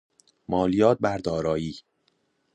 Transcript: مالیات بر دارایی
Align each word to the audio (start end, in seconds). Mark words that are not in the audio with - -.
مالیات 0.47 0.97
بر 1.01 1.17
دارایی 1.17 1.79